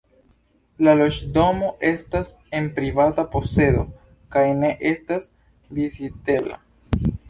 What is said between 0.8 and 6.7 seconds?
La loĝdomo estas en privata posedo kaj ne estas vizitebla.